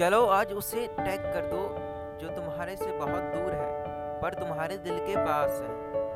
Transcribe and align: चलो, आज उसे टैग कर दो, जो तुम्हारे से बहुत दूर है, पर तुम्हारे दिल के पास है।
चलो, 0.00 0.26
आज 0.26 0.52
उसे 0.52 0.86
टैग 0.86 1.20
कर 1.20 1.46
दो, 1.46 1.58
जो 2.20 2.28
तुम्हारे 2.36 2.76
से 2.76 2.86
बहुत 2.86 3.22
दूर 3.22 3.52
है, 3.52 4.20
पर 4.20 4.34
तुम्हारे 4.34 4.76
दिल 4.76 4.98
के 4.98 5.16
पास 5.16 5.50
है। 5.50 6.09